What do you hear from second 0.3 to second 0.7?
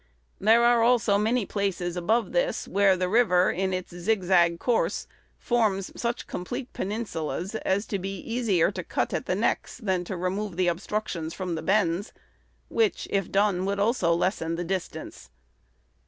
There